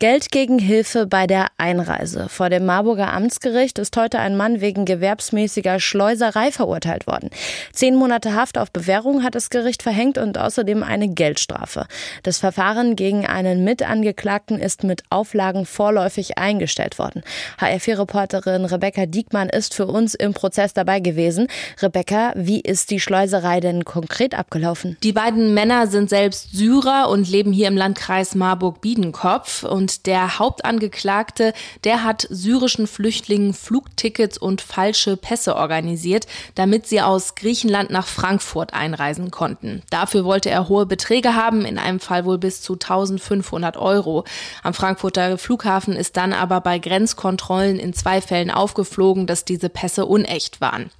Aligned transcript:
Geld 0.00 0.32
gegen 0.32 0.58
Hilfe 0.58 1.06
bei 1.06 1.26
der 1.26 1.48
Einreise. 1.58 2.30
Vor 2.30 2.48
dem 2.48 2.64
Marburger 2.64 3.12
Amtsgericht 3.12 3.78
ist 3.78 3.94
heute 3.98 4.18
ein 4.18 4.34
Mann 4.34 4.62
wegen 4.62 4.86
gewerbsmäßiger 4.86 5.78
Schleuserei 5.78 6.52
verurteilt 6.52 7.06
worden. 7.06 7.28
Zehn 7.74 7.96
Monate 7.96 8.34
Haft 8.34 8.56
auf 8.56 8.70
Bewährung 8.70 9.22
hat 9.22 9.34
das 9.34 9.50
Gericht 9.50 9.82
verhängt 9.82 10.16
und 10.16 10.38
außerdem 10.38 10.82
eine 10.82 11.08
Geldstrafe. 11.08 11.86
Das 12.22 12.38
Verfahren 12.38 12.96
gegen 12.96 13.26
einen 13.26 13.62
Mitangeklagten 13.62 14.58
ist 14.58 14.84
mit 14.84 15.02
Auflagen 15.10 15.66
vorläufig 15.66 16.38
eingestellt 16.38 16.98
worden. 16.98 17.22
HR4-Reporterin 17.58 18.64
Rebecca 18.64 19.04
Diekmann 19.04 19.50
ist 19.50 19.74
für 19.74 19.86
uns 19.86 20.14
im 20.14 20.32
Prozess 20.32 20.72
dabei 20.72 21.00
gewesen. 21.00 21.46
Rebecca, 21.82 22.32
wie 22.36 22.60
ist 22.60 22.90
die 22.90 23.00
Schleuserei 23.00 23.60
denn 23.60 23.84
konkret 23.84 24.34
abgelaufen? 24.34 24.96
Die 25.02 25.12
beiden 25.12 25.52
Männer 25.52 25.88
sind 25.88 26.08
selbst 26.08 26.56
Syrer 26.56 27.10
und 27.10 27.28
leben 27.28 27.52
hier 27.52 27.68
im 27.68 27.76
Landkreis 27.76 28.34
Marburg-Biedenkopf 28.34 29.62
und 29.64 29.89
und 29.90 30.06
der 30.06 30.38
Hauptangeklagte, 30.38 31.52
der 31.82 32.04
hat 32.04 32.28
syrischen 32.30 32.86
Flüchtlingen 32.86 33.54
Flugtickets 33.54 34.38
und 34.38 34.60
falsche 34.60 35.16
Pässe 35.16 35.56
organisiert, 35.56 36.28
damit 36.54 36.86
sie 36.86 37.00
aus 37.00 37.34
Griechenland 37.34 37.90
nach 37.90 38.06
Frankfurt 38.06 38.72
einreisen 38.72 39.32
konnten. 39.32 39.82
Dafür 39.90 40.24
wollte 40.24 40.48
er 40.48 40.68
hohe 40.68 40.86
Beträge 40.86 41.34
haben, 41.34 41.64
in 41.64 41.76
einem 41.76 41.98
Fall 41.98 42.24
wohl 42.24 42.38
bis 42.38 42.62
zu 42.62 42.74
1500 42.74 43.76
Euro. 43.76 44.24
Am 44.62 44.74
Frankfurter 44.74 45.38
Flughafen 45.38 45.96
ist 45.96 46.16
dann 46.16 46.32
aber 46.32 46.60
bei 46.60 46.78
Grenzkontrollen 46.78 47.80
in 47.80 47.92
zwei 47.92 48.20
Fällen 48.20 48.52
aufgeflogen, 48.52 49.26
dass 49.26 49.44
diese 49.44 49.70
Pässe 49.70 50.06
unecht 50.06 50.60
waren. 50.60 50.90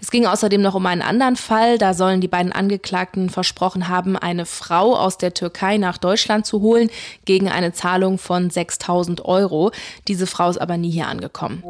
Es 0.00 0.10
ging 0.10 0.24
außerdem 0.24 0.62
noch 0.62 0.74
um 0.74 0.86
einen 0.86 1.02
anderen 1.02 1.36
Fall. 1.36 1.76
Da 1.76 1.92
sollen 1.92 2.22
die 2.22 2.28
beiden 2.28 2.52
Angeklagten 2.52 3.28
versprochen 3.28 3.88
haben, 3.88 4.16
eine 4.16 4.46
Frau 4.46 4.96
aus 4.96 5.18
der 5.18 5.34
Türkei 5.34 5.76
nach 5.76 5.98
Deutschland 5.98 6.46
zu 6.46 6.62
holen 6.62 6.88
gegen 7.26 7.50
eine 7.50 7.74
Zahlung 7.74 8.16
von 8.18 8.37
von 8.38 8.50
6000 8.50 9.24
Euro. 9.24 9.72
Diese 10.06 10.28
Frau 10.28 10.48
ist 10.48 10.60
aber 10.60 10.76
nie 10.76 10.90
hier 10.90 11.08
angekommen. 11.08 11.64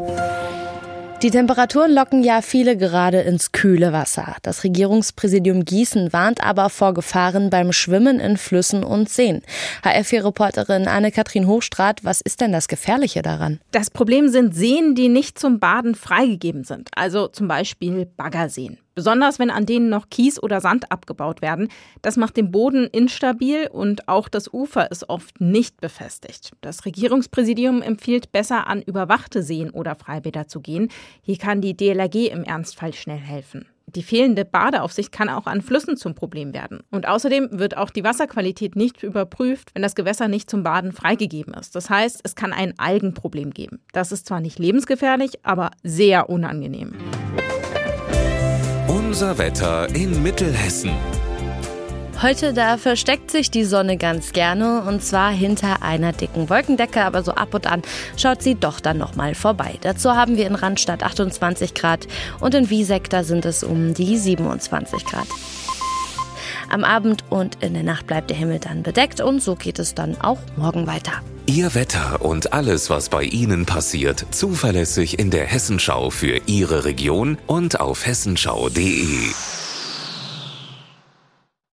Die 1.22 1.30
Temperaturen 1.30 1.92
locken 1.92 2.22
ja 2.22 2.42
viele 2.42 2.76
gerade 2.76 3.22
ins 3.22 3.50
kühle 3.50 3.92
Wasser. 3.92 4.36
Das 4.42 4.62
Regierungspräsidium 4.62 5.64
Gießen 5.64 6.12
warnt 6.12 6.44
aber 6.44 6.70
vor 6.70 6.94
Gefahren 6.94 7.50
beim 7.50 7.72
Schwimmen 7.72 8.20
in 8.20 8.36
Flüssen 8.36 8.84
und 8.84 9.08
Seen. 9.08 9.42
HR4-Reporterin 9.82 10.86
Anne-Kathrin 10.86 11.48
Hochstrat, 11.48 12.04
was 12.04 12.20
ist 12.20 12.40
denn 12.40 12.52
das 12.52 12.68
Gefährliche 12.68 13.22
daran? 13.22 13.58
Das 13.72 13.90
Problem 13.90 14.28
sind 14.28 14.54
Seen, 14.54 14.94
die 14.94 15.08
nicht 15.08 15.40
zum 15.40 15.58
Baden 15.58 15.96
freigegeben 15.96 16.62
sind. 16.62 16.88
Also 16.94 17.26
zum 17.26 17.48
Beispiel 17.48 18.06
Baggerseen. 18.06 18.78
Besonders 18.98 19.38
wenn 19.38 19.50
an 19.50 19.64
denen 19.64 19.90
noch 19.90 20.10
Kies 20.10 20.42
oder 20.42 20.60
Sand 20.60 20.90
abgebaut 20.90 21.40
werden. 21.40 21.68
Das 22.02 22.16
macht 22.16 22.36
den 22.36 22.50
Boden 22.50 22.88
instabil 22.88 23.68
und 23.70 24.08
auch 24.08 24.28
das 24.28 24.52
Ufer 24.52 24.90
ist 24.90 25.08
oft 25.08 25.40
nicht 25.40 25.80
befestigt. 25.80 26.50
Das 26.62 26.84
Regierungspräsidium 26.84 27.80
empfiehlt 27.80 28.32
besser 28.32 28.66
an 28.66 28.82
überwachte 28.82 29.44
Seen 29.44 29.70
oder 29.70 29.94
Freibäder 29.94 30.48
zu 30.48 30.60
gehen. 30.60 30.88
Hier 31.22 31.38
kann 31.38 31.60
die 31.60 31.76
DLRG 31.76 32.26
im 32.32 32.42
Ernstfall 32.42 32.92
schnell 32.92 33.18
helfen. 33.18 33.66
Die 33.86 34.02
fehlende 34.02 34.44
Badeaufsicht 34.44 35.12
kann 35.12 35.28
auch 35.28 35.46
an 35.46 35.62
Flüssen 35.62 35.96
zum 35.96 36.16
Problem 36.16 36.52
werden. 36.52 36.80
Und 36.90 37.06
außerdem 37.06 37.50
wird 37.52 37.76
auch 37.76 37.90
die 37.90 38.02
Wasserqualität 38.02 38.74
nicht 38.74 39.04
überprüft, 39.04 39.70
wenn 39.74 39.82
das 39.82 39.94
Gewässer 39.94 40.26
nicht 40.26 40.50
zum 40.50 40.64
Baden 40.64 40.90
freigegeben 40.90 41.54
ist. 41.54 41.76
Das 41.76 41.88
heißt, 41.88 42.20
es 42.24 42.34
kann 42.34 42.52
ein 42.52 42.76
Algenproblem 42.78 43.52
geben. 43.52 43.78
Das 43.92 44.10
ist 44.10 44.26
zwar 44.26 44.40
nicht 44.40 44.58
lebensgefährlich, 44.58 45.44
aber 45.44 45.70
sehr 45.84 46.28
unangenehm. 46.28 46.94
Unser 49.18 49.36
Wetter 49.38 49.92
in 49.96 50.22
Mittelhessen. 50.22 50.92
Heute 52.22 52.52
da 52.52 52.76
versteckt 52.76 53.32
sich 53.32 53.50
die 53.50 53.64
Sonne 53.64 53.96
ganz 53.96 54.30
gerne 54.30 54.82
und 54.82 55.02
zwar 55.02 55.32
hinter 55.32 55.82
einer 55.82 56.12
dicken 56.12 56.48
Wolkendecke, 56.48 57.04
aber 57.04 57.24
so 57.24 57.32
ab 57.32 57.52
und 57.52 57.66
an 57.66 57.82
schaut 58.16 58.42
sie 58.44 58.54
doch 58.54 58.78
dann 58.78 58.98
noch 58.98 59.16
mal 59.16 59.34
vorbei. 59.34 59.74
Dazu 59.80 60.12
haben 60.12 60.36
wir 60.36 60.46
in 60.46 60.54
Randstadt 60.54 61.02
28 61.02 61.74
Grad 61.74 62.06
und 62.38 62.54
in 62.54 62.70
Wieseck 62.70 63.10
da 63.10 63.24
sind 63.24 63.44
es 63.44 63.64
um 63.64 63.92
die 63.92 64.16
27 64.16 65.04
Grad. 65.04 65.26
Am 66.68 66.84
Abend 66.84 67.24
und 67.30 67.62
in 67.62 67.74
der 67.74 67.82
Nacht 67.82 68.06
bleibt 68.06 68.30
der 68.30 68.36
Himmel 68.36 68.58
dann 68.58 68.82
bedeckt 68.82 69.20
und 69.20 69.42
so 69.42 69.54
geht 69.54 69.78
es 69.78 69.94
dann 69.94 70.20
auch 70.20 70.38
morgen 70.56 70.86
weiter. 70.86 71.12
Ihr 71.46 71.74
Wetter 71.74 72.22
und 72.22 72.52
alles, 72.52 72.90
was 72.90 73.08
bei 73.08 73.22
Ihnen 73.22 73.64
passiert, 73.64 74.26
zuverlässig 74.32 75.18
in 75.18 75.30
der 75.30 75.46
Hessenschau 75.46 76.10
für 76.10 76.42
Ihre 76.46 76.84
Region 76.84 77.38
und 77.46 77.80
auf 77.80 78.06
hessenschau.de. 78.06 79.32